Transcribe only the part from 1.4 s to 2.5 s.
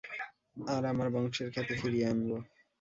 খ্যাতি ফিরিয়ে আনবো।